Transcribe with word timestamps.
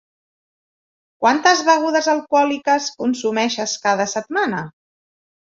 Quantes 1.23 1.61
begudes 1.67 2.07
alcohòliques 2.15 2.89
consumeixes 3.03 3.77
cada 3.85 4.09
setmana? 4.17 4.65